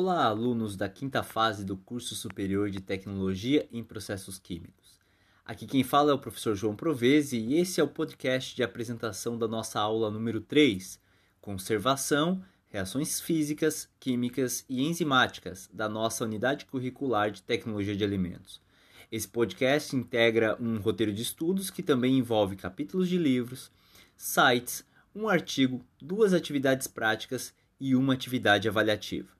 Olá, 0.00 0.26
alunos 0.26 0.76
da 0.76 0.88
quinta 0.88 1.24
fase 1.24 1.64
do 1.64 1.76
curso 1.76 2.14
superior 2.14 2.70
de 2.70 2.80
Tecnologia 2.80 3.68
em 3.72 3.82
Processos 3.82 4.38
Químicos. 4.38 4.96
Aqui 5.44 5.66
quem 5.66 5.82
fala 5.82 6.12
é 6.12 6.14
o 6.14 6.20
professor 6.20 6.54
João 6.54 6.76
Provese 6.76 7.36
e 7.36 7.56
esse 7.56 7.80
é 7.80 7.82
o 7.82 7.88
podcast 7.88 8.54
de 8.54 8.62
apresentação 8.62 9.36
da 9.36 9.48
nossa 9.48 9.80
aula 9.80 10.08
número 10.08 10.40
3, 10.40 11.00
Conservação, 11.40 12.40
Reações 12.68 13.20
Físicas, 13.20 13.90
Químicas 13.98 14.64
e 14.68 14.86
Enzimáticas, 14.86 15.68
da 15.72 15.88
nossa 15.88 16.24
unidade 16.24 16.66
curricular 16.66 17.32
de 17.32 17.42
Tecnologia 17.42 17.96
de 17.96 18.04
Alimentos. 18.04 18.62
Esse 19.10 19.26
podcast 19.26 19.96
integra 19.96 20.56
um 20.60 20.78
roteiro 20.78 21.12
de 21.12 21.22
estudos 21.22 21.70
que 21.70 21.82
também 21.82 22.16
envolve 22.16 22.54
capítulos 22.54 23.08
de 23.08 23.18
livros, 23.18 23.68
sites, 24.16 24.86
um 25.12 25.28
artigo, 25.28 25.84
duas 26.00 26.32
atividades 26.32 26.86
práticas 26.86 27.52
e 27.80 27.96
uma 27.96 28.14
atividade 28.14 28.68
avaliativa. 28.68 29.37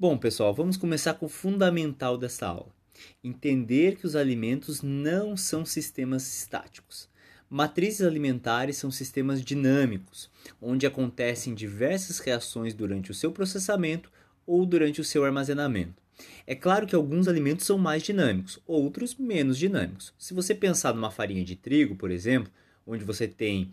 Bom, 0.00 0.16
pessoal, 0.16 0.54
vamos 0.54 0.78
começar 0.78 1.12
com 1.12 1.26
o 1.26 1.28
fundamental 1.28 2.16
dessa 2.16 2.46
aula. 2.46 2.74
Entender 3.22 3.96
que 3.96 4.06
os 4.06 4.16
alimentos 4.16 4.80
não 4.80 5.36
são 5.36 5.62
sistemas 5.66 6.26
estáticos. 6.38 7.06
Matrizes 7.50 8.00
alimentares 8.00 8.78
são 8.78 8.90
sistemas 8.90 9.44
dinâmicos, 9.44 10.30
onde 10.58 10.86
acontecem 10.86 11.54
diversas 11.54 12.18
reações 12.18 12.72
durante 12.72 13.10
o 13.10 13.14
seu 13.14 13.30
processamento 13.30 14.10
ou 14.46 14.64
durante 14.64 15.02
o 15.02 15.04
seu 15.04 15.22
armazenamento. 15.22 16.02
É 16.46 16.54
claro 16.54 16.86
que 16.86 16.94
alguns 16.94 17.28
alimentos 17.28 17.66
são 17.66 17.76
mais 17.76 18.02
dinâmicos, 18.02 18.58
outros 18.66 19.14
menos 19.16 19.58
dinâmicos. 19.58 20.14
Se 20.18 20.32
você 20.32 20.54
pensar 20.54 20.94
numa 20.94 21.10
farinha 21.10 21.44
de 21.44 21.56
trigo, 21.56 21.94
por 21.94 22.10
exemplo, 22.10 22.50
onde 22.86 23.04
você 23.04 23.28
tem 23.28 23.70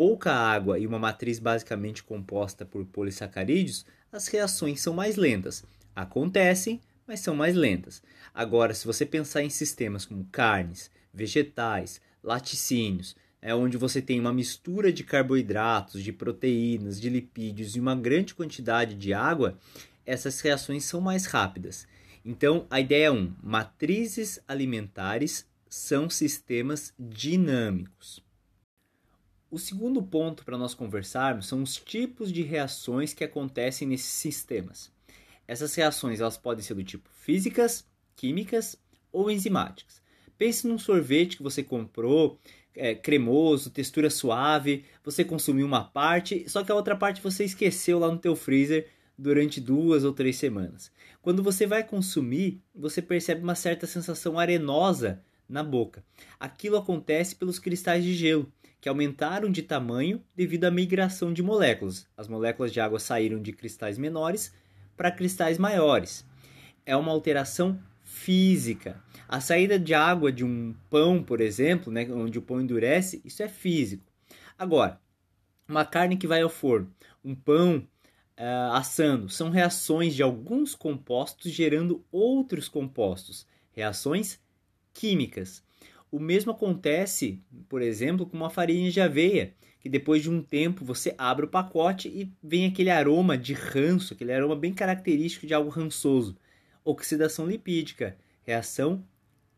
pouca 0.00 0.32
água 0.32 0.78
e 0.78 0.86
uma 0.86 0.98
matriz 0.98 1.38
basicamente 1.38 2.02
composta 2.02 2.64
por 2.64 2.86
polissacarídeos, 2.86 3.84
as 4.10 4.28
reações 4.28 4.80
são 4.80 4.94
mais 4.94 5.16
lentas. 5.16 5.62
Acontecem, 5.94 6.80
mas 7.06 7.20
são 7.20 7.36
mais 7.36 7.54
lentas. 7.54 8.02
Agora, 8.32 8.72
se 8.72 8.86
você 8.86 9.04
pensar 9.04 9.42
em 9.42 9.50
sistemas 9.50 10.06
como 10.06 10.26
carnes, 10.32 10.90
vegetais, 11.12 12.00
laticínios, 12.22 13.14
é 13.42 13.54
onde 13.54 13.76
você 13.76 14.00
tem 14.00 14.18
uma 14.18 14.32
mistura 14.32 14.90
de 14.90 15.04
carboidratos, 15.04 16.02
de 16.02 16.14
proteínas, 16.14 16.98
de 16.98 17.10
lipídios 17.10 17.76
e 17.76 17.80
uma 17.80 17.94
grande 17.94 18.34
quantidade 18.34 18.94
de 18.94 19.12
água, 19.12 19.58
essas 20.06 20.40
reações 20.40 20.86
são 20.86 21.02
mais 21.02 21.26
rápidas. 21.26 21.86
Então, 22.24 22.66
a 22.70 22.80
ideia 22.80 23.12
1, 23.12 23.16
um, 23.18 23.34
matrizes 23.42 24.40
alimentares 24.48 25.46
são 25.68 26.08
sistemas 26.08 26.94
dinâmicos. 26.98 28.29
O 29.50 29.58
segundo 29.58 30.00
ponto 30.00 30.44
para 30.44 30.56
nós 30.56 30.74
conversarmos 30.74 31.48
são 31.48 31.60
os 31.60 31.74
tipos 31.74 32.32
de 32.32 32.40
reações 32.40 33.12
que 33.12 33.24
acontecem 33.24 33.88
nesses 33.88 34.06
sistemas. 34.06 34.92
Essas 35.44 35.74
reações 35.74 36.20
elas 36.20 36.36
podem 36.36 36.62
ser 36.62 36.74
do 36.74 36.84
tipo 36.84 37.10
físicas, 37.10 37.84
químicas 38.14 38.76
ou 39.10 39.28
enzimáticas. 39.28 40.00
Pense 40.38 40.68
num 40.68 40.78
sorvete 40.78 41.36
que 41.36 41.42
você 41.42 41.64
comprou, 41.64 42.38
é, 42.76 42.94
cremoso, 42.94 43.70
textura 43.70 44.08
suave, 44.08 44.84
você 45.02 45.24
consumiu 45.24 45.66
uma 45.66 45.82
parte, 45.82 46.48
só 46.48 46.62
que 46.62 46.70
a 46.70 46.74
outra 46.76 46.94
parte 46.94 47.20
você 47.20 47.42
esqueceu 47.44 47.98
lá 47.98 48.08
no 48.08 48.18
teu 48.18 48.36
freezer 48.36 48.86
durante 49.18 49.60
duas 49.60 50.04
ou 50.04 50.12
três 50.12 50.36
semanas. 50.36 50.92
Quando 51.20 51.42
você 51.42 51.66
vai 51.66 51.82
consumir, 51.82 52.62
você 52.72 53.02
percebe 53.02 53.42
uma 53.42 53.56
certa 53.56 53.84
sensação 53.84 54.38
arenosa 54.38 55.20
na 55.50 55.62
boca. 55.62 56.04
Aquilo 56.38 56.76
acontece 56.76 57.34
pelos 57.34 57.58
cristais 57.58 58.04
de 58.04 58.14
gelo 58.14 58.50
que 58.80 58.88
aumentaram 58.88 59.50
de 59.50 59.62
tamanho 59.62 60.22
devido 60.34 60.64
à 60.64 60.70
migração 60.70 61.32
de 61.32 61.42
moléculas. 61.42 62.06
As 62.16 62.28
moléculas 62.28 62.72
de 62.72 62.80
água 62.80 62.98
saíram 62.98 63.40
de 63.42 63.52
cristais 63.52 63.98
menores 63.98 64.54
para 64.96 65.10
cristais 65.10 65.58
maiores. 65.58 66.26
É 66.86 66.96
uma 66.96 67.12
alteração 67.12 67.78
física. 68.02 69.02
A 69.28 69.40
saída 69.40 69.78
de 69.78 69.94
água 69.94 70.32
de 70.32 70.44
um 70.44 70.74
pão, 70.88 71.22
por 71.22 71.40
exemplo, 71.40 71.92
né, 71.92 72.08
onde 72.10 72.38
o 72.38 72.42
pão 72.42 72.60
endurece, 72.60 73.20
isso 73.24 73.42
é 73.42 73.48
físico. 73.48 74.04
Agora, 74.58 75.00
uma 75.68 75.84
carne 75.84 76.16
que 76.16 76.26
vai 76.26 76.40
ao 76.42 76.48
forno, 76.48 76.92
um 77.24 77.34
pão 77.34 77.86
uh, 78.38 78.72
assando, 78.72 79.28
são 79.28 79.50
reações 79.50 80.14
de 80.14 80.22
alguns 80.22 80.74
compostos 80.74 81.52
gerando 81.52 82.04
outros 82.10 82.68
compostos, 82.68 83.46
reações 83.72 84.40
químicas. 85.00 85.62
O 86.12 86.20
mesmo 86.20 86.52
acontece, 86.52 87.40
por 87.70 87.80
exemplo, 87.80 88.26
com 88.26 88.36
uma 88.36 88.50
farinha 88.50 88.90
de 88.90 89.00
aveia, 89.00 89.54
que 89.80 89.88
depois 89.88 90.22
de 90.22 90.28
um 90.28 90.42
tempo 90.42 90.84
você 90.84 91.14
abre 91.16 91.46
o 91.46 91.48
pacote 91.48 92.06
e 92.08 92.30
vem 92.42 92.66
aquele 92.66 92.90
aroma 92.90 93.38
de 93.38 93.54
ranço, 93.54 94.12
aquele 94.12 94.30
aroma 94.30 94.54
bem 94.54 94.74
característico 94.74 95.46
de 95.46 95.54
algo 95.54 95.70
rançoso. 95.70 96.36
Oxidação 96.84 97.46
lipídica, 97.46 98.14
reação 98.42 99.02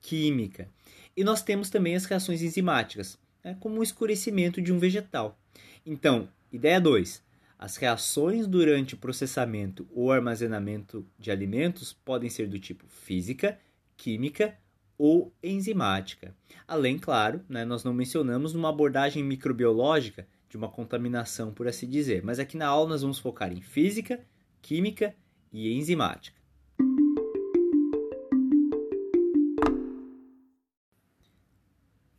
química. 0.00 0.69
E 1.16 1.25
nós 1.25 1.42
temos 1.42 1.70
também 1.70 1.97
as 1.97 2.04
reações 2.04 2.41
enzimáticas, 2.41 3.19
né, 3.42 3.56
como 3.58 3.81
o 3.81 3.82
escurecimento 3.82 4.62
de 4.62 4.72
um 4.72 4.78
vegetal. 4.78 5.36
Então, 5.84 6.28
ideia 6.52 6.81
2. 6.81 7.20
As 7.58 7.76
reações 7.76 8.47
durante 8.47 8.94
o 8.94 8.98
processamento 8.98 9.88
ou 9.92 10.12
armazenamento 10.12 11.04
de 11.19 11.32
alimentos 11.32 11.92
podem 11.92 12.31
ser 12.31 12.47
do 12.47 12.60
tipo 12.60 12.86
física, 12.86 13.58
química 13.97 14.56
ou 15.04 15.34
enzimática. 15.42 16.32
Além, 16.64 16.96
claro, 16.96 17.44
né, 17.48 17.64
nós 17.64 17.82
não 17.82 17.92
mencionamos 17.92 18.54
uma 18.54 18.68
abordagem 18.68 19.24
microbiológica 19.24 20.28
de 20.48 20.56
uma 20.56 20.68
contaminação, 20.68 21.52
por 21.52 21.66
assim 21.66 21.90
dizer, 21.90 22.22
mas 22.22 22.38
aqui 22.38 22.56
na 22.56 22.68
aula 22.68 22.90
nós 22.90 23.02
vamos 23.02 23.18
focar 23.18 23.52
em 23.52 23.60
física, 23.60 24.24
química 24.60 25.12
e 25.52 25.76
enzimática. 25.76 26.40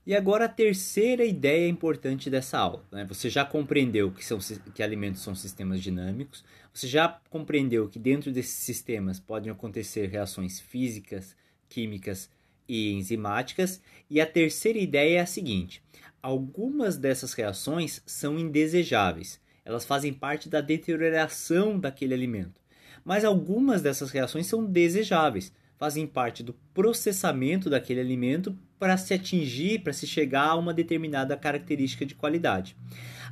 E 0.05 0.13
agora 0.13 0.43
a 0.43 0.49
terceira 0.49 1.23
ideia 1.23 1.69
importante 1.69 2.29
dessa 2.29 2.57
aula. 2.57 2.85
Né? 2.91 3.05
Você 3.05 3.29
já 3.29 3.45
compreendeu 3.45 4.11
que, 4.11 4.25
são, 4.25 4.39
que 4.75 4.83
alimentos 4.83 5.21
são 5.21 5.33
sistemas 5.33 5.81
dinâmicos, 5.81 6.43
você 6.73 6.85
já 6.85 7.07
compreendeu 7.29 7.87
que 7.87 7.97
dentro 7.97 8.29
desses 8.29 8.55
sistemas 8.55 9.21
podem 9.21 9.49
acontecer 9.49 10.09
reações 10.09 10.59
físicas, 10.59 11.33
químicas 11.69 12.29
e 12.67 12.93
enzimáticas. 12.93 13.81
E 14.09 14.19
a 14.21 14.25
terceira 14.25 14.79
ideia 14.79 15.17
é 15.17 15.21
a 15.21 15.25
seguinte: 15.25 15.81
algumas 16.21 16.97
dessas 16.97 17.33
reações 17.33 18.01
são 18.05 18.39
indesejáveis, 18.39 19.39
elas 19.65 19.85
fazem 19.85 20.13
parte 20.13 20.49
da 20.49 20.61
deterioração 20.61 21.79
daquele 21.79 22.13
alimento. 22.13 22.61
Mas 23.03 23.25
algumas 23.25 23.81
dessas 23.81 24.11
reações 24.11 24.47
são 24.47 24.65
desejáveis, 24.65 25.51
fazem 25.77 26.07
parte 26.07 26.41
do 26.41 26.53
processamento 26.73 27.69
daquele 27.69 27.99
alimento 27.99 28.57
para 28.79 28.97
se 28.97 29.13
atingir, 29.13 29.79
para 29.79 29.93
se 29.93 30.07
chegar 30.07 30.49
a 30.49 30.55
uma 30.55 30.73
determinada 30.73 31.35
característica 31.35 32.05
de 32.05 32.15
qualidade. 32.15 32.75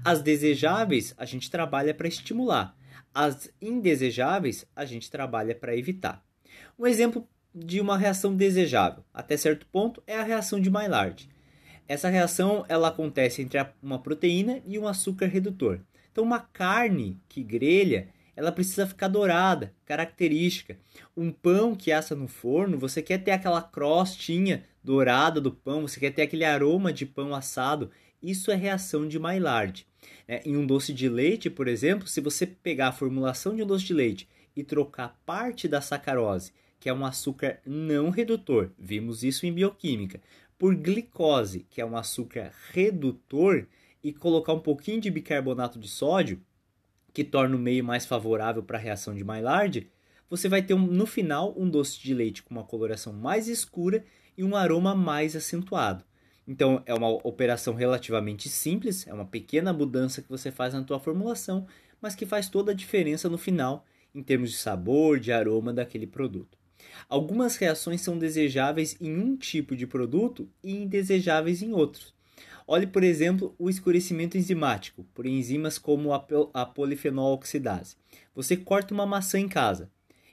As 0.03 0.21
desejáveis 0.21 1.13
a 1.17 1.25
gente 1.25 1.49
trabalha 1.49 1.93
para 1.93 2.07
estimular, 2.07 2.75
as 3.13 3.49
indesejáveis 3.61 4.65
a 4.75 4.85
gente 4.85 5.11
trabalha 5.11 5.53
para 5.53 5.75
evitar. 5.75 6.23
Um 6.79 6.87
exemplo 6.87 7.27
de 7.53 7.81
uma 7.81 7.97
reação 7.97 8.35
desejável. 8.35 9.03
Até 9.13 9.35
certo 9.35 9.65
ponto 9.65 10.01
é 10.07 10.17
a 10.17 10.23
reação 10.23 10.59
de 10.59 10.69
Maillard. 10.69 11.29
Essa 11.87 12.09
reação 12.09 12.65
ela 12.69 12.87
acontece 12.87 13.41
entre 13.41 13.59
uma 13.83 13.99
proteína 13.99 14.61
e 14.65 14.79
um 14.79 14.87
açúcar 14.87 15.25
redutor. 15.25 15.81
Então 16.11 16.23
uma 16.23 16.39
carne 16.39 17.19
que 17.27 17.43
grelha, 17.43 18.07
ela 18.35 18.51
precisa 18.51 18.87
ficar 18.87 19.09
dourada, 19.09 19.73
característica. 19.85 20.77
Um 21.15 21.31
pão 21.31 21.75
que 21.75 21.91
assa 21.91 22.15
no 22.15 22.27
forno, 22.27 22.79
você 22.79 23.01
quer 23.01 23.17
ter 23.17 23.31
aquela 23.31 23.61
crostinha 23.61 24.63
dourada 24.83 25.41
do 25.41 25.51
pão, 25.51 25.81
você 25.81 25.99
quer 25.99 26.11
ter 26.11 26.21
aquele 26.21 26.45
aroma 26.45 26.93
de 26.93 27.05
pão 27.05 27.35
assado. 27.35 27.91
Isso 28.21 28.51
é 28.51 28.55
reação 28.55 29.07
de 29.07 29.19
Maillard. 29.19 29.85
É, 30.27 30.41
em 30.45 30.55
um 30.55 30.65
doce 30.65 30.93
de 30.93 31.09
leite, 31.09 31.49
por 31.49 31.67
exemplo, 31.67 32.07
se 32.07 32.21
você 32.21 32.47
pegar 32.47 32.87
a 32.87 32.93
formulação 32.93 33.55
de 33.55 33.63
um 33.63 33.67
doce 33.67 33.85
de 33.85 33.93
leite 33.93 34.29
e 34.55 34.63
trocar 34.63 35.19
parte 35.25 35.67
da 35.67 35.81
sacarose 35.81 36.53
que 36.81 36.89
é 36.89 36.93
um 36.93 37.05
açúcar 37.05 37.59
não 37.63 38.09
redutor, 38.09 38.71
vimos 38.77 39.23
isso 39.23 39.45
em 39.45 39.53
bioquímica, 39.53 40.19
por 40.57 40.75
glicose, 40.75 41.65
que 41.69 41.79
é 41.79 41.85
um 41.85 41.95
açúcar 41.95 42.51
redutor, 42.71 43.67
e 44.03 44.11
colocar 44.11 44.53
um 44.53 44.59
pouquinho 44.59 44.99
de 44.99 45.11
bicarbonato 45.11 45.77
de 45.77 45.87
sódio, 45.87 46.41
que 47.13 47.23
torna 47.23 47.55
o 47.55 47.59
meio 47.59 47.83
mais 47.83 48.03
favorável 48.03 48.63
para 48.63 48.79
a 48.79 48.81
reação 48.81 49.13
de 49.13 49.23
Maillard, 49.23 49.87
você 50.27 50.49
vai 50.49 50.63
ter 50.63 50.73
um, 50.73 50.79
no 50.79 51.05
final 51.05 51.53
um 51.55 51.69
doce 51.69 51.99
de 51.99 52.15
leite 52.15 52.41
com 52.41 52.55
uma 52.55 52.63
coloração 52.63 53.13
mais 53.13 53.47
escura 53.47 54.03
e 54.35 54.43
um 54.43 54.55
aroma 54.55 54.95
mais 54.95 55.35
acentuado. 55.35 56.03
Então 56.47 56.81
é 56.87 56.95
uma 56.95 57.09
operação 57.09 57.75
relativamente 57.75 58.49
simples, 58.49 59.05
é 59.05 59.13
uma 59.13 59.25
pequena 59.25 59.71
mudança 59.71 60.19
que 60.19 60.29
você 60.29 60.51
faz 60.51 60.73
na 60.73 60.83
tua 60.83 60.99
formulação, 60.99 61.67
mas 62.01 62.15
que 62.15 62.25
faz 62.25 62.49
toda 62.49 62.71
a 62.71 62.75
diferença 62.75 63.29
no 63.29 63.37
final 63.37 63.85
em 64.15 64.23
termos 64.23 64.49
de 64.49 64.57
sabor, 64.57 65.19
de 65.19 65.31
aroma 65.31 65.71
daquele 65.71 66.07
produto. 66.07 66.60
Algumas 67.09 67.55
reações 67.55 68.01
são 68.01 68.17
desejáveis 68.17 68.95
em 68.99 69.15
um 69.17 69.35
tipo 69.35 69.75
de 69.75 69.85
produto 69.85 70.49
e 70.63 70.75
indesejáveis 70.75 71.61
em 71.61 71.73
outros. 71.73 72.13
Olhe, 72.67 72.87
por 72.87 73.03
exemplo, 73.03 73.53
o 73.59 73.69
escurecimento 73.69 74.37
enzimático 74.37 75.05
por 75.13 75.25
enzimas 75.25 75.77
como 75.77 76.13
a 76.13 76.65
polifenol 76.65 77.33
oxidase. 77.33 77.95
Você 78.33 78.55
corta 78.55 78.93
uma 78.93 79.05
maçã 79.05 79.39
em 79.39 79.47
casa 79.47 79.89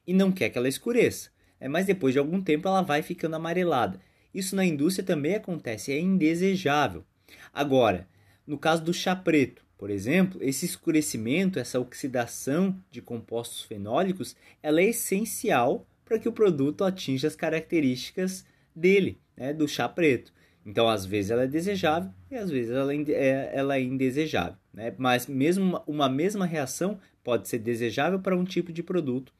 e 0.06 0.12
não 0.12 0.30
quer 0.30 0.50
que 0.50 0.56
ela 0.56 0.68
escureça, 0.68 1.30
né? 1.60 1.68
mas 1.68 1.86
depois 1.86 2.12
de 2.12 2.18
algum 2.18 2.40
tempo 2.40 2.68
ela 2.68 2.82
vai 2.82 3.02
ficando 3.02 3.36
amarelada. 3.36 4.00
Isso 4.32 4.54
na 4.54 4.64
indústria 4.64 5.04
também 5.04 5.34
acontece, 5.34 5.90
é 5.90 5.98
indesejável. 5.98 7.04
Agora, 7.52 8.08
no 8.46 8.56
caso 8.56 8.84
do 8.84 8.94
chá 8.94 9.16
preto, 9.16 9.64
por 9.76 9.90
exemplo, 9.90 10.38
esse 10.42 10.64
escurecimento, 10.64 11.58
essa 11.58 11.78
oxidação 11.78 12.76
de 12.90 13.00
compostos 13.00 13.62
fenólicos, 13.62 14.34
ela 14.62 14.80
é 14.80 14.86
essencial 14.86 15.86
para 16.08 16.18
que 16.18 16.28
o 16.28 16.32
produto 16.32 16.84
atinja 16.84 17.28
as 17.28 17.36
características 17.36 18.46
dele, 18.74 19.20
né, 19.36 19.52
do 19.52 19.68
chá 19.68 19.86
preto. 19.86 20.32
Então, 20.64 20.88
às 20.88 21.04
vezes 21.04 21.30
ela 21.30 21.42
é 21.42 21.46
desejável 21.46 22.10
e 22.30 22.34
às 22.34 22.50
vezes 22.50 22.70
ela 22.72 22.94
é, 22.94 23.50
ela 23.52 23.76
é 23.76 23.82
indesejável. 23.82 24.56
Né? 24.72 24.94
Mas 24.96 25.26
mesmo 25.26 25.82
uma 25.86 26.08
mesma 26.08 26.46
reação 26.46 26.98
pode 27.22 27.46
ser 27.46 27.58
desejável 27.58 28.20
para 28.20 28.34
um 28.34 28.44
tipo 28.44 28.72
de 28.72 28.82
produto 28.82 29.32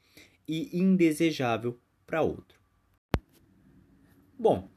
e 0.47 0.79
indesejável 0.79 1.79
para 2.05 2.21
outro. 2.21 2.59
Bom, 4.37 4.69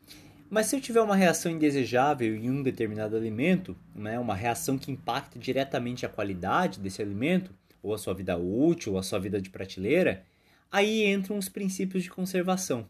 mas 0.48 0.66
se 0.66 0.76
eu 0.76 0.80
tiver 0.80 1.00
uma 1.02 1.16
reação 1.16 1.52
indesejável 1.52 2.34
em 2.34 2.50
um 2.50 2.62
determinado 2.62 3.16
alimento, 3.16 3.76
né, 3.94 4.18
uma 4.18 4.34
reação 4.34 4.78
que 4.78 4.90
impacta 4.90 5.38
diretamente 5.38 6.06
a 6.06 6.08
qualidade 6.08 6.80
desse 6.80 7.02
alimento, 7.02 7.54
ou 7.82 7.92
a 7.92 7.98
sua 7.98 8.14
vida 8.14 8.36
útil, 8.36 8.92
ou 8.92 8.98
a 8.98 9.02
sua 9.02 9.18
vida 9.18 9.40
de 9.40 9.50
prateleira, 9.50 10.24
aí 10.72 11.04
entram 11.04 11.36
os 11.36 11.50
princípios 11.50 12.02
de 12.02 12.10
conservação, 12.10 12.88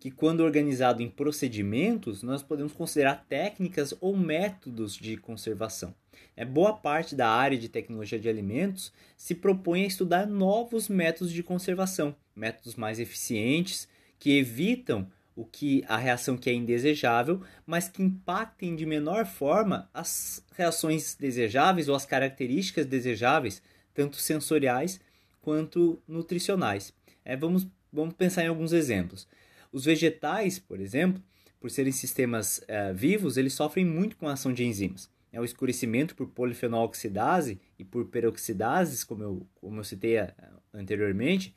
que 0.00 0.10
quando 0.10 0.40
organizado 0.40 1.02
em 1.02 1.10
procedimentos, 1.10 2.22
nós 2.22 2.42
podemos 2.42 2.72
considerar 2.72 3.26
técnicas 3.28 3.94
ou 4.00 4.16
métodos 4.16 4.96
de 4.96 5.18
conservação. 5.18 5.94
É, 6.34 6.44
boa 6.44 6.72
parte 6.72 7.14
da 7.14 7.28
área 7.28 7.58
de 7.58 7.68
tecnologia 7.68 8.18
de 8.18 8.28
alimentos 8.28 8.92
se 9.16 9.34
propõe 9.34 9.84
a 9.84 9.86
estudar 9.86 10.26
novos 10.26 10.88
métodos 10.88 11.32
de 11.32 11.42
conservação, 11.42 12.16
métodos 12.34 12.76
mais 12.76 12.98
eficientes, 12.98 13.86
que 14.18 14.38
evitam 14.38 15.06
o 15.36 15.44
que 15.44 15.84
a 15.86 15.96
reação 15.96 16.36
que 16.36 16.50
é 16.50 16.52
indesejável, 16.52 17.42
mas 17.66 17.88
que 17.88 18.02
impactem 18.02 18.74
de 18.74 18.86
menor 18.86 19.26
forma 19.26 19.88
as 19.92 20.44
reações 20.56 21.14
desejáveis 21.14 21.88
ou 21.88 21.94
as 21.94 22.04
características 22.04 22.86
desejáveis, 22.86 23.62
tanto 23.94 24.16
sensoriais 24.16 25.00
quanto 25.40 26.02
nutricionais. 26.08 26.92
É, 27.28 27.36
vamos, 27.36 27.66
vamos 27.92 28.14
pensar 28.14 28.42
em 28.42 28.48
alguns 28.48 28.72
exemplos. 28.72 29.28
Os 29.70 29.84
vegetais, 29.84 30.58
por 30.58 30.80
exemplo, 30.80 31.22
por 31.60 31.70
serem 31.70 31.92
sistemas 31.92 32.64
é, 32.66 32.90
vivos, 32.94 33.36
eles 33.36 33.52
sofrem 33.52 33.84
muito 33.84 34.16
com 34.16 34.26
a 34.26 34.32
ação 34.32 34.50
de 34.50 34.64
enzimas. 34.64 35.10
É, 35.30 35.38
o 35.38 35.44
escurecimento 35.44 36.16
por 36.16 36.28
polifenol 36.28 36.86
oxidase 36.86 37.60
e 37.78 37.84
por 37.84 38.06
peroxidases, 38.06 39.04
como 39.04 39.22
eu, 39.22 39.46
como 39.56 39.78
eu 39.78 39.84
citei 39.84 40.16
é, 40.16 40.32
anteriormente, 40.72 41.54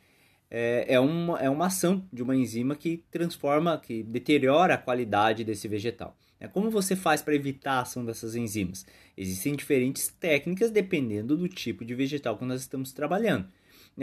é, 0.49 0.95
é, 0.95 0.99
uma, 0.99 1.39
é 1.39 1.49
uma 1.49 1.67
ação 1.67 2.05
de 2.11 2.21
uma 2.21 2.35
enzima 2.35 2.75
que 2.75 3.05
transforma, 3.09 3.77
que 3.77 4.03
deteriora 4.03 4.73
a 4.73 4.77
qualidade 4.77 5.45
desse 5.45 5.69
vegetal. 5.69 6.17
É, 6.37 6.49
como 6.49 6.69
você 6.69 6.97
faz 6.97 7.21
para 7.21 7.33
evitar 7.33 7.75
a 7.75 7.81
ação 7.81 8.03
dessas 8.03 8.35
enzimas? 8.35 8.85
Existem 9.15 9.55
diferentes 9.55 10.09
técnicas 10.09 10.69
dependendo 10.69 11.37
do 11.37 11.47
tipo 11.47 11.85
de 11.85 11.95
vegetal 11.95 12.37
que 12.37 12.43
nós 12.43 12.59
estamos 12.59 12.91
trabalhando. 12.91 13.47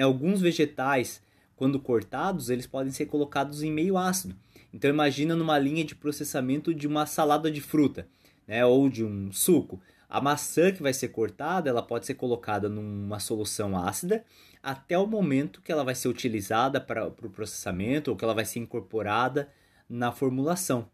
Alguns 0.01 0.41
vegetais, 0.41 1.21
quando 1.59 1.81
cortados, 1.81 2.51
eles 2.51 2.69
podem 2.69 2.93
ser 2.93 3.07
colocados 3.07 3.65
em 3.65 3.73
meio 3.73 3.99
ácido. 3.99 4.37
Então 4.73 4.89
imagina 4.89 5.35
numa 5.35 5.59
linha 5.59 5.85
de 5.85 5.97
processamento 5.97 6.73
de 6.73 6.87
uma 6.87 7.05
salada 7.05 7.51
de 7.51 7.61
fruta, 7.61 8.07
né, 8.47 8.65
ou 8.65 8.89
de 8.89 9.05
um 9.05 9.33
suco. 9.33 9.81
A 10.09 10.21
maçã 10.21 10.71
que 10.71 10.81
vai 10.81 10.95
ser 10.95 11.09
cortada, 11.09 11.69
ela 11.69 11.83
pode 11.83 12.07
ser 12.07 12.15
colocada 12.15 12.69
numa 12.69 13.19
solução 13.19 13.77
ácida 13.77 14.25
até 14.63 14.97
o 14.97 15.07
momento 15.07 15.61
que 15.61 15.73
ela 15.73 15.85
vai 15.85 15.97
ser 15.97 16.09
utilizada 16.09 16.81
para 16.81 17.09
o 17.09 17.11
pro 17.11 17.29
processamento 17.29 18.11
ou 18.11 18.17
que 18.17 18.25
ela 18.25 18.35
vai 18.35 18.45
ser 18.45 18.61
incorporada 18.61 19.49
na 19.89 20.13
formulação. 20.13 20.89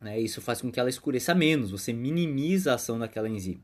Né? 0.00 0.20
Isso 0.20 0.42
faz 0.42 0.60
com 0.60 0.70
que 0.70 0.78
ela 0.78 0.90
escureça 0.90 1.34
menos, 1.34 1.70
você 1.70 1.94
minimiza 1.94 2.72
a 2.72 2.74
ação 2.74 2.98
daquela 2.98 3.28
enzima. 3.28 3.62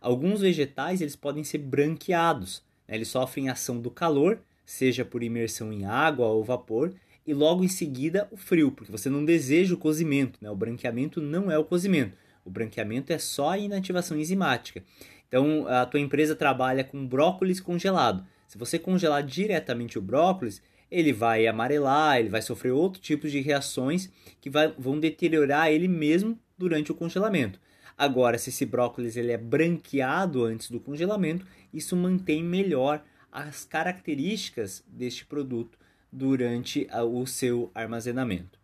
Alguns 0.00 0.40
vegetais 0.40 1.02
eles 1.02 1.14
podem 1.14 1.44
ser 1.44 1.58
branqueados, 1.58 2.62
né? 2.86 2.94
eles 2.94 3.08
sofrem 3.08 3.50
ação 3.50 3.80
do 3.80 3.90
calor, 3.90 4.40
seja 4.68 5.02
por 5.02 5.22
imersão 5.22 5.72
em 5.72 5.86
água 5.86 6.26
ou 6.26 6.44
vapor, 6.44 6.92
e 7.26 7.32
logo 7.32 7.64
em 7.64 7.68
seguida 7.68 8.28
o 8.30 8.36
frio, 8.36 8.70
porque 8.70 8.92
você 8.92 9.08
não 9.08 9.24
deseja 9.24 9.72
o 9.72 9.78
cozimento. 9.78 10.38
Né? 10.42 10.50
O 10.50 10.54
branqueamento 10.54 11.22
não 11.22 11.50
é 11.50 11.56
o 11.58 11.64
cozimento, 11.64 12.14
o 12.44 12.50
branqueamento 12.50 13.10
é 13.10 13.16
só 13.16 13.48
a 13.48 13.58
inativação 13.58 14.18
enzimática. 14.18 14.84
Então 15.26 15.66
a 15.66 15.86
tua 15.86 16.00
empresa 16.00 16.36
trabalha 16.36 16.84
com 16.84 17.06
brócolis 17.06 17.60
congelado. 17.60 18.26
Se 18.46 18.58
você 18.58 18.78
congelar 18.78 19.22
diretamente 19.22 19.98
o 19.98 20.02
brócolis, 20.02 20.60
ele 20.90 21.14
vai 21.14 21.46
amarelar, 21.46 22.18
ele 22.18 22.28
vai 22.28 22.42
sofrer 22.42 22.72
outro 22.72 23.00
tipo 23.00 23.26
de 23.26 23.40
reações 23.40 24.10
que 24.38 24.50
vai, 24.50 24.70
vão 24.78 25.00
deteriorar 25.00 25.72
ele 25.72 25.88
mesmo 25.88 26.38
durante 26.58 26.92
o 26.92 26.94
congelamento. 26.94 27.58
Agora, 27.96 28.36
se 28.36 28.50
esse 28.50 28.66
brócolis 28.66 29.16
ele 29.16 29.32
é 29.32 29.38
branqueado 29.38 30.44
antes 30.44 30.70
do 30.70 30.78
congelamento, 30.78 31.46
isso 31.72 31.96
mantém 31.96 32.44
melhor 32.44 33.02
as 33.30 33.64
características 33.64 34.84
deste 34.86 35.24
produto 35.24 35.78
durante 36.10 36.88
o 36.92 37.26
seu 37.26 37.70
armazenamento. 37.74 38.58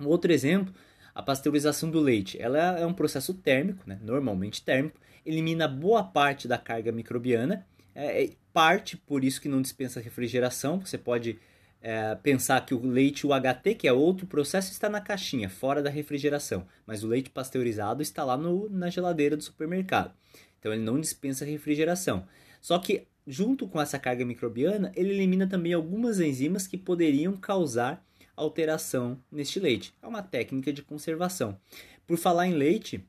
Um 0.00 0.06
outro 0.06 0.32
exemplo, 0.32 0.72
a 1.14 1.22
pasteurização 1.22 1.90
do 1.90 2.00
leite. 2.00 2.40
Ela 2.40 2.78
é 2.78 2.86
um 2.86 2.94
processo 2.94 3.34
térmico, 3.34 3.82
né? 3.86 3.98
normalmente 4.02 4.62
térmico, 4.62 5.00
elimina 5.26 5.66
boa 5.66 6.04
parte 6.04 6.46
da 6.46 6.56
carga 6.56 6.92
microbiana 6.92 7.66
é, 7.98 8.22
é, 8.22 8.30
parte 8.52 8.96
por 8.96 9.24
isso 9.24 9.40
que 9.40 9.48
não 9.48 9.60
dispensa 9.60 10.00
refrigeração. 10.00 10.78
Você 10.78 10.96
pode 10.96 11.36
é, 11.82 12.14
pensar 12.14 12.64
que 12.64 12.72
o 12.72 12.86
leite 12.86 13.26
UHT, 13.26 13.74
que 13.76 13.88
é 13.88 13.92
outro 13.92 14.24
processo, 14.24 14.70
está 14.70 14.88
na 14.88 15.00
caixinha, 15.00 15.50
fora 15.50 15.82
da 15.82 15.90
refrigeração, 15.90 16.64
mas 16.86 17.02
o 17.02 17.08
leite 17.08 17.28
pasteurizado 17.28 18.00
está 18.00 18.24
lá 18.24 18.36
no, 18.36 18.70
na 18.70 18.88
geladeira 18.88 19.36
do 19.36 19.42
supermercado. 19.42 20.14
Então 20.60 20.72
ele 20.72 20.82
não 20.84 21.00
dispensa 21.00 21.44
refrigeração. 21.44 22.24
Só 22.60 22.78
que 22.78 23.08
junto 23.28 23.68
com 23.68 23.78
essa 23.78 23.98
carga 23.98 24.24
microbiana, 24.24 24.90
ele 24.96 25.10
elimina 25.10 25.46
também 25.46 25.74
algumas 25.74 26.18
enzimas 26.18 26.66
que 26.66 26.78
poderiam 26.78 27.36
causar 27.36 28.02
alteração 28.34 29.22
neste 29.30 29.60
leite. 29.60 29.92
É 30.02 30.06
uma 30.06 30.22
técnica 30.22 30.72
de 30.72 30.80
conservação. 30.80 31.60
Por 32.06 32.16
falar 32.16 32.46
em 32.46 32.54
leite, 32.54 33.04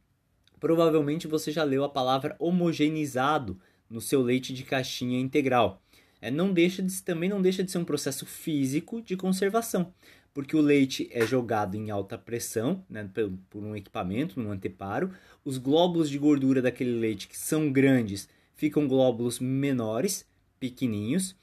provavelmente 0.60 1.25
você 1.25 1.53
já 1.53 1.63
leu 1.63 1.86
a 1.86 1.89
palavra 1.89 2.36
homogeneizado 2.38 3.58
no 3.89 4.01
seu 4.01 4.22
leite 4.22 4.53
de 4.53 4.63
caixinha 4.63 5.17
integral. 5.17 5.82
É, 6.22 6.29
não 6.29 6.51
deixa 6.51 6.84
de, 6.84 7.01
também 7.01 7.29
não 7.29 7.41
deixa 7.41 7.63
de 7.63 7.72
ser 7.72 7.77
um 7.77 7.86
processo 7.86 8.25
físico 8.25 9.01
de 9.01 9.15
conservação, 9.15 9.94
porque 10.34 10.53
o 10.53 10.62
leite 10.62 11.08
é 11.13 11.25
jogado 11.25 11.75
em 11.75 11.91
alta 11.91 12.17
pressão 12.17 12.84
né, 12.89 13.10
por, 13.13 13.32
por 13.50 13.63
um 13.63 13.74
equipamento, 13.74 14.38
num 14.38 14.51
anteparo. 14.51 15.12
Os 15.46 15.58
glóbulos 15.58 16.10
de 16.10 16.17
gordura 16.17 16.62
daquele 16.62 17.00
leite, 17.00 17.29
que 17.29 17.38
são 17.38 17.72
grandes, 17.72 18.27
ficam 18.60 18.86
glóbulos 18.86 19.39
menores, 19.39 20.25
pequeninhos. 20.60 21.34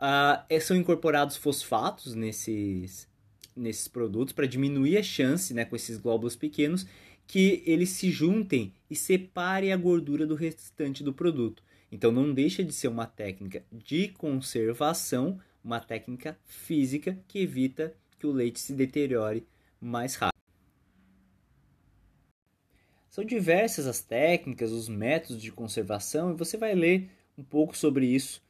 Ah, 0.00 0.46
é, 0.48 0.58
são 0.58 0.74
incorporados 0.74 1.36
fosfatos 1.36 2.14
nesses, 2.14 3.06
nesses 3.54 3.86
produtos 3.86 4.32
para 4.32 4.46
diminuir 4.46 4.96
a 4.96 5.02
chance, 5.02 5.52
né, 5.52 5.66
com 5.66 5.76
esses 5.76 5.98
glóbulos 5.98 6.34
pequenos, 6.34 6.86
que 7.26 7.62
eles 7.66 7.90
se 7.90 8.10
juntem 8.10 8.72
e 8.88 8.96
separem 8.96 9.70
a 9.70 9.76
gordura 9.76 10.26
do 10.26 10.34
restante 10.34 11.04
do 11.04 11.12
produto. 11.12 11.62
Então 11.90 12.10
não 12.10 12.32
deixa 12.32 12.64
de 12.64 12.72
ser 12.72 12.88
uma 12.88 13.04
técnica 13.04 13.62
de 13.70 14.08
conservação, 14.08 15.38
uma 15.62 15.78
técnica 15.78 16.38
física 16.46 17.18
que 17.28 17.38
evita 17.38 17.94
que 18.18 18.26
o 18.26 18.32
leite 18.32 18.58
se 18.58 18.72
deteriore 18.72 19.46
mais 19.78 20.14
rápido. 20.14 20.31
São 23.12 23.22
diversas 23.22 23.86
as 23.86 24.00
técnicas, 24.00 24.72
os 24.72 24.88
métodos 24.88 25.42
de 25.42 25.52
conservação 25.52 26.32
e 26.32 26.34
você 26.34 26.56
vai 26.56 26.74
ler 26.74 27.10
um 27.36 27.44
pouco 27.44 27.76
sobre 27.76 28.06
isso 28.06 28.42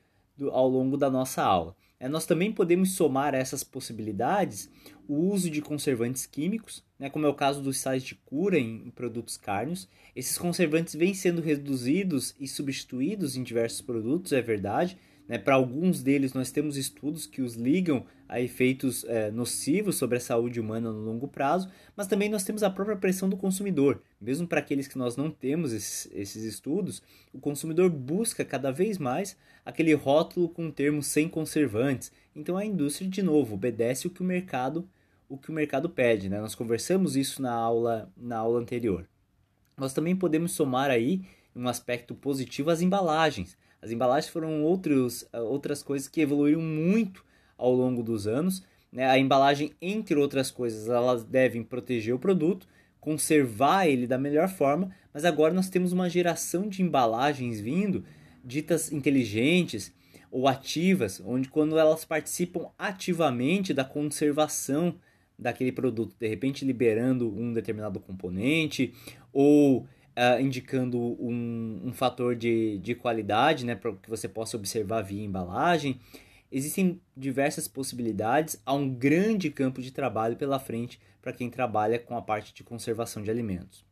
ao 0.52 0.68
longo 0.68 0.96
da 0.96 1.10
nossa 1.10 1.42
aula. 1.42 1.74
É, 1.98 2.08
nós 2.08 2.26
também 2.26 2.52
podemos 2.52 2.92
somar 2.92 3.34
a 3.34 3.38
essas 3.38 3.64
possibilidades 3.64 4.70
o 5.08 5.14
uso 5.14 5.50
de 5.50 5.60
conservantes 5.60 6.26
químicos, 6.26 6.84
né, 6.96 7.10
como 7.10 7.26
é 7.26 7.28
o 7.28 7.34
caso 7.34 7.60
dos 7.60 7.78
sais 7.78 8.04
de 8.04 8.14
cura 8.14 8.56
em, 8.56 8.86
em 8.86 8.90
produtos 8.92 9.36
cárneos. 9.36 9.88
Esses 10.14 10.38
conservantes 10.38 10.94
vêm 10.94 11.12
sendo 11.12 11.42
reduzidos 11.42 12.32
e 12.38 12.46
substituídos 12.46 13.36
em 13.36 13.42
diversos 13.42 13.80
produtos, 13.80 14.30
é 14.30 14.40
verdade, 14.40 14.96
né? 15.26 15.38
Para 15.38 15.54
alguns 15.54 16.02
deles, 16.02 16.34
nós 16.34 16.50
temos 16.50 16.76
estudos 16.76 17.26
que 17.26 17.42
os 17.42 17.54
ligam 17.54 18.04
a 18.32 18.40
efeitos 18.40 19.04
é, 19.04 19.30
nocivos 19.30 19.96
sobre 19.96 20.16
a 20.16 20.20
saúde 20.20 20.58
humana 20.58 20.90
no 20.90 21.00
longo 21.00 21.28
prazo, 21.28 21.68
mas 21.94 22.06
também 22.06 22.30
nós 22.30 22.42
temos 22.42 22.62
a 22.62 22.70
própria 22.70 22.96
pressão 22.96 23.28
do 23.28 23.36
consumidor. 23.36 24.00
Mesmo 24.18 24.46
para 24.48 24.58
aqueles 24.58 24.88
que 24.88 24.96
nós 24.96 25.18
não 25.18 25.30
temos 25.30 25.70
esses, 25.70 26.10
esses 26.14 26.42
estudos, 26.42 27.02
o 27.30 27.38
consumidor 27.38 27.90
busca 27.90 28.42
cada 28.42 28.72
vez 28.72 28.96
mais 28.96 29.36
aquele 29.66 29.92
rótulo 29.92 30.48
com 30.48 30.68
o 30.68 30.72
termo 30.72 31.02
sem 31.02 31.28
conservantes. 31.28 32.10
Então 32.34 32.56
a 32.56 32.64
indústria, 32.64 33.06
de 33.06 33.22
novo, 33.22 33.54
obedece 33.54 34.06
o 34.06 34.10
que 34.10 34.22
o 34.22 34.24
mercado, 34.24 34.88
o 35.28 35.36
que 35.36 35.50
o 35.50 35.54
mercado 35.54 35.90
pede. 35.90 36.30
Né? 36.30 36.40
Nós 36.40 36.54
conversamos 36.54 37.16
isso 37.16 37.42
na 37.42 37.52
aula, 37.52 38.10
na 38.16 38.38
aula 38.38 38.58
anterior. 38.58 39.06
Nós 39.76 39.92
também 39.92 40.16
podemos 40.16 40.52
somar 40.52 40.90
aí 40.90 41.20
um 41.54 41.68
aspecto 41.68 42.14
positivo 42.14 42.70
as 42.70 42.80
embalagens. 42.80 43.58
As 43.82 43.90
embalagens 43.90 44.32
foram 44.32 44.62
outros, 44.62 45.26
outras 45.34 45.82
coisas 45.82 46.08
que 46.08 46.22
evoluíram 46.22 46.62
muito 46.62 47.22
ao 47.62 47.72
longo 47.72 48.02
dos 48.02 48.26
anos. 48.26 48.62
Né? 48.92 49.06
A 49.06 49.18
embalagem, 49.18 49.72
entre 49.80 50.16
outras 50.16 50.50
coisas, 50.50 50.88
elas 50.88 51.24
devem 51.24 51.62
proteger 51.62 52.14
o 52.14 52.18
produto, 52.18 52.66
conservar 53.00 53.86
ele 53.86 54.06
da 54.06 54.18
melhor 54.18 54.48
forma, 54.48 54.90
mas 55.14 55.24
agora 55.24 55.54
nós 55.54 55.68
temos 55.68 55.92
uma 55.92 56.10
geração 56.10 56.68
de 56.68 56.82
embalagens 56.82 57.60
vindo, 57.60 58.04
ditas 58.44 58.92
inteligentes 58.92 59.92
ou 60.30 60.48
ativas, 60.48 61.22
onde 61.24 61.48
quando 61.48 61.78
elas 61.78 62.04
participam 62.04 62.68
ativamente 62.78 63.74
da 63.74 63.84
conservação 63.84 64.94
daquele 65.38 65.72
produto, 65.72 66.14
de 66.18 66.28
repente 66.28 66.64
liberando 66.64 67.28
um 67.28 67.52
determinado 67.52 68.00
componente 68.00 68.94
ou 69.32 69.80
uh, 69.80 70.40
indicando 70.40 70.98
um, 70.98 71.82
um 71.84 71.92
fator 71.92 72.34
de, 72.34 72.78
de 72.78 72.94
qualidade, 72.94 73.64
né, 73.66 73.74
para 73.74 73.92
que 73.92 74.08
você 74.08 74.28
possa 74.28 74.56
observar 74.56 75.02
via 75.02 75.22
embalagem. 75.22 76.00
Existem 76.52 77.00
diversas 77.16 77.66
possibilidades, 77.66 78.60
há 78.66 78.74
um 78.74 78.88
grande 78.88 79.48
campo 79.48 79.80
de 79.80 79.90
trabalho 79.90 80.36
pela 80.36 80.60
frente 80.60 81.00
para 81.22 81.32
quem 81.32 81.48
trabalha 81.48 81.98
com 81.98 82.14
a 82.14 82.20
parte 82.20 82.52
de 82.52 82.62
conservação 82.62 83.22
de 83.22 83.30
alimentos. 83.30 83.86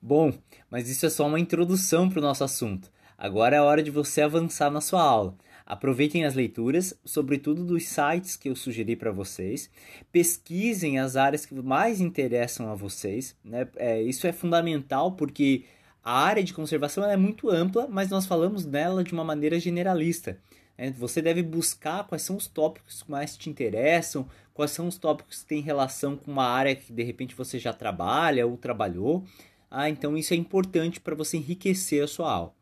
Bom, 0.00 0.32
mas 0.70 0.88
isso 0.88 1.04
é 1.04 1.10
só 1.10 1.26
uma 1.26 1.38
introdução 1.38 2.08
para 2.08 2.18
o 2.18 2.22
nosso 2.22 2.42
assunto. 2.44 2.90
Agora 3.18 3.56
é 3.56 3.60
hora 3.60 3.82
de 3.82 3.90
você 3.90 4.22
avançar 4.22 4.70
na 4.70 4.80
sua 4.80 5.02
aula. 5.02 5.36
Aproveitem 5.66 6.24
as 6.24 6.34
leituras, 6.34 6.98
sobretudo 7.04 7.64
dos 7.64 7.86
sites 7.86 8.36
que 8.36 8.48
eu 8.48 8.56
sugeri 8.56 8.96
para 8.96 9.12
vocês. 9.12 9.70
Pesquisem 10.12 10.98
as 10.98 11.16
áreas 11.16 11.46
que 11.46 11.54
mais 11.54 12.00
interessam 12.00 12.70
a 12.70 12.74
vocês. 12.74 13.36
Né? 13.44 13.66
É, 13.76 14.02
isso 14.02 14.26
é 14.26 14.32
fundamental 14.32 15.12
porque 15.12 15.64
a 16.02 16.22
área 16.22 16.44
de 16.44 16.52
conservação 16.52 17.04
é 17.04 17.16
muito 17.16 17.48
ampla, 17.48 17.88
mas 17.88 18.10
nós 18.10 18.26
falamos 18.26 18.66
dela 18.66 19.02
de 19.02 19.12
uma 19.12 19.24
maneira 19.24 19.58
generalista. 19.58 20.38
Né? 20.76 20.90
Você 20.92 21.22
deve 21.22 21.42
buscar 21.42 22.04
quais 22.04 22.22
são 22.22 22.36
os 22.36 22.46
tópicos 22.46 23.02
que 23.02 23.10
mais 23.10 23.36
te 23.36 23.48
interessam, 23.48 24.28
quais 24.52 24.70
são 24.70 24.86
os 24.86 24.98
tópicos 24.98 25.42
que 25.42 25.46
têm 25.46 25.62
relação 25.62 26.16
com 26.16 26.30
uma 26.30 26.46
área 26.46 26.76
que 26.76 26.92
de 26.92 27.02
repente 27.02 27.34
você 27.34 27.58
já 27.58 27.72
trabalha 27.72 28.46
ou 28.46 28.56
trabalhou. 28.56 29.24
Ah, 29.70 29.88
então 29.88 30.16
isso 30.16 30.32
é 30.34 30.36
importante 30.36 31.00
para 31.00 31.14
você 31.14 31.36
enriquecer 31.36 32.02
a 32.02 32.08
sua 32.08 32.32
aula. 32.32 32.54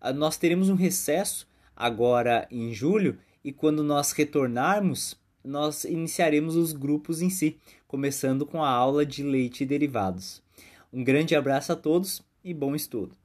Ah, 0.00 0.12
nós 0.12 0.36
teremos 0.36 0.68
um 0.68 0.74
recesso 0.74 1.46
agora 1.76 2.46
em 2.50 2.72
julho 2.72 3.18
e 3.42 3.52
quando 3.52 3.82
nós 3.82 4.12
retornarmos, 4.12 5.16
nós 5.44 5.84
iniciaremos 5.84 6.56
os 6.56 6.72
grupos 6.72 7.20
em 7.20 7.28
si, 7.28 7.58
começando 7.86 8.46
com 8.46 8.62
a 8.62 8.70
aula 8.70 9.04
de 9.04 9.22
leite 9.22 9.62
e 9.62 9.66
derivados. 9.66 10.42
Um 10.90 11.04
grande 11.04 11.34
abraço 11.34 11.72
a 11.72 11.76
todos 11.76 12.22
e 12.42 12.54
bom 12.54 12.74
estudo! 12.74 13.23